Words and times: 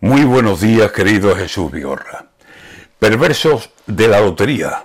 Muy 0.00 0.22
buenos 0.22 0.60
días, 0.60 0.92
querido 0.92 1.34
Jesús 1.34 1.72
Vigorra. 1.72 2.26
Perversos 3.00 3.70
de 3.84 4.06
la 4.06 4.20
lotería. 4.20 4.84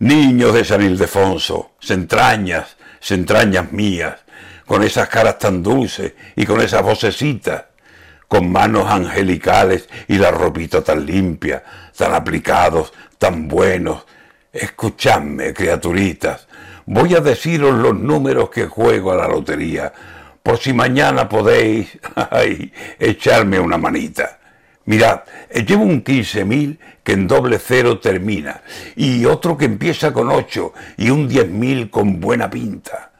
Niños 0.00 0.52
de 0.52 0.64
San 0.64 0.82
Ildefonso, 0.82 1.74
entrañas, 1.88 2.76
entrañas 3.08 3.70
mías, 3.70 4.16
con 4.66 4.82
esas 4.82 5.08
caras 5.08 5.38
tan 5.38 5.62
dulces 5.62 6.14
y 6.34 6.44
con 6.44 6.60
esas 6.60 6.82
vocecitas, 6.82 7.66
con 8.26 8.50
manos 8.50 8.90
angelicales 8.90 9.88
y 10.08 10.18
la 10.18 10.32
ropita 10.32 10.82
tan 10.82 11.06
limpia, 11.06 11.62
tan 11.96 12.12
aplicados, 12.14 12.92
tan 13.16 13.46
buenos. 13.46 14.06
Escuchadme, 14.52 15.54
criaturitas, 15.54 16.48
voy 16.84 17.14
a 17.14 17.20
deciros 17.20 17.76
los 17.76 17.94
números 17.94 18.50
que 18.50 18.66
juego 18.66 19.12
a 19.12 19.16
la 19.16 19.28
lotería 19.28 19.92
por 20.48 20.58
si 20.58 20.72
mañana 20.72 21.28
podéis 21.28 21.88
echarme 22.98 23.60
una 23.60 23.76
manita. 23.76 24.38
Mirad, 24.86 25.20
eh, 25.50 25.62
llevo 25.62 25.82
un 25.82 26.02
15.000 26.02 26.78
que 27.04 27.12
en 27.12 27.28
doble 27.28 27.58
cero 27.58 27.98
termina, 27.98 28.62
y 28.96 29.26
otro 29.26 29.58
que 29.58 29.66
empieza 29.66 30.10
con 30.10 30.30
8 30.30 30.72
y 30.96 31.10
un 31.10 31.28
10.000 31.28 31.90
con 31.90 32.18
buena 32.18 32.48
pinta. 32.48 33.10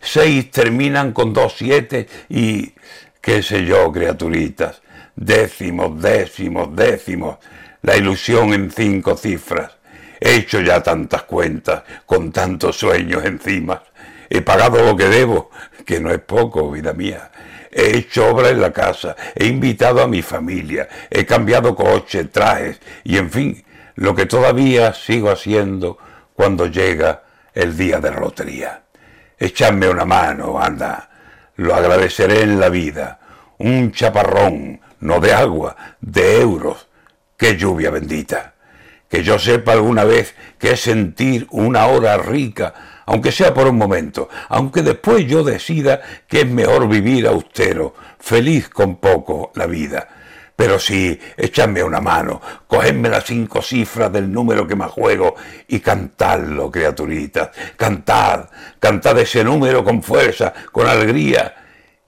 Seis 0.00 0.50
terminan 0.50 1.12
con 1.12 1.34
dos 1.34 1.56
siete 1.58 2.08
y 2.30 2.72
qué 3.20 3.42
sé 3.42 3.66
yo, 3.66 3.92
criaturitas, 3.92 4.80
décimos, 5.14 6.00
décimos, 6.00 6.74
décimos, 6.74 7.36
la 7.82 7.98
ilusión 7.98 8.54
en 8.54 8.70
cinco 8.70 9.14
cifras. 9.14 9.72
He 10.18 10.36
hecho 10.36 10.62
ya 10.62 10.82
tantas 10.82 11.24
cuentas, 11.24 11.82
con 12.06 12.32
tantos 12.32 12.78
sueños 12.78 13.26
encima. 13.26 13.82
He 14.30 14.42
pagado 14.42 14.82
lo 14.84 14.96
que 14.96 15.08
debo, 15.08 15.50
que 15.84 16.00
no 16.00 16.10
es 16.10 16.20
poco, 16.20 16.70
vida 16.70 16.92
mía. 16.92 17.30
He 17.70 17.96
hecho 17.96 18.28
obra 18.28 18.50
en 18.50 18.60
la 18.60 18.72
casa, 18.72 19.16
he 19.34 19.46
invitado 19.46 20.02
a 20.02 20.08
mi 20.08 20.22
familia, 20.22 20.88
he 21.10 21.24
cambiado 21.24 21.74
coche, 21.74 22.24
trajes 22.24 22.80
y 23.04 23.18
en 23.18 23.30
fin, 23.30 23.64
lo 23.94 24.14
que 24.14 24.26
todavía 24.26 24.94
sigo 24.94 25.30
haciendo 25.30 25.98
cuando 26.34 26.66
llega 26.66 27.22
el 27.54 27.76
día 27.76 27.98
de 27.98 28.10
la 28.10 28.20
lotería. 28.20 28.82
Echadme 29.38 29.88
una 29.88 30.04
mano, 30.04 30.60
anda, 30.60 31.10
lo 31.56 31.74
agradeceré 31.74 32.42
en 32.42 32.60
la 32.60 32.68
vida. 32.68 33.18
Un 33.58 33.92
chaparrón, 33.92 34.80
no 35.00 35.20
de 35.20 35.32
agua, 35.32 35.76
de 36.00 36.40
euros. 36.40 36.88
¡Qué 37.36 37.56
lluvia 37.56 37.90
bendita! 37.90 38.54
Que 39.08 39.22
yo 39.22 39.38
sepa 39.38 39.72
alguna 39.72 40.04
vez 40.04 40.34
que 40.58 40.72
es 40.72 40.80
sentir 40.80 41.46
una 41.50 41.86
hora 41.86 42.16
rica, 42.18 42.74
aunque 43.06 43.32
sea 43.32 43.54
por 43.54 43.66
un 43.66 43.78
momento, 43.78 44.28
aunque 44.48 44.82
después 44.82 45.26
yo 45.26 45.42
decida 45.42 46.00
que 46.26 46.42
es 46.42 46.46
mejor 46.46 46.88
vivir 46.88 47.26
austero, 47.26 47.94
feliz 48.18 48.68
con 48.68 48.96
poco 48.96 49.50
la 49.54 49.66
vida. 49.66 50.08
Pero 50.54 50.80
sí, 50.80 51.18
echadme 51.36 51.84
una 51.84 52.00
mano, 52.00 52.40
cogedme 52.66 53.08
las 53.08 53.24
cinco 53.24 53.62
cifras 53.62 54.12
del 54.12 54.30
número 54.30 54.66
que 54.66 54.74
más 54.74 54.90
juego 54.90 55.36
y 55.68 55.78
cantadlo, 55.78 56.68
criaturitas. 56.68 57.50
Cantad, 57.76 58.48
cantad 58.80 59.16
ese 59.20 59.44
número 59.44 59.84
con 59.84 60.02
fuerza, 60.02 60.52
con 60.72 60.88
alegría. 60.88 61.54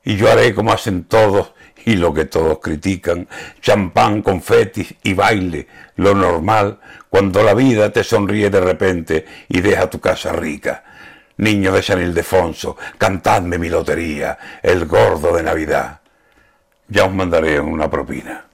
Y 0.02 0.16
yo 0.16 0.28
haré 0.28 0.52
como 0.52 0.72
hacen 0.72 1.04
todos 1.04 1.52
y 1.84 1.96
lo 1.96 2.12
que 2.12 2.26
todos 2.26 2.58
critican, 2.58 3.28
champán, 3.60 4.22
confetis 4.22 4.94
y 5.02 5.14
baile, 5.14 5.66
lo 5.96 6.14
normal, 6.14 6.78
cuando 7.08 7.42
la 7.42 7.54
vida 7.54 7.90
te 7.90 8.04
sonríe 8.04 8.50
de 8.50 8.60
repente 8.60 9.26
y 9.48 9.60
deja 9.60 9.90
tu 9.90 10.00
casa 10.00 10.32
rica. 10.32 10.84
Niño 11.38 11.72
de 11.72 11.82
San 11.82 12.00
Ildefonso, 12.00 12.76
cantadme 12.98 13.58
mi 13.58 13.68
lotería, 13.68 14.38
el 14.62 14.86
gordo 14.86 15.34
de 15.34 15.42
Navidad. 15.42 16.00
Ya 16.88 17.04
os 17.04 17.14
mandaré 17.14 17.58
una 17.60 17.88
propina. 17.88 18.44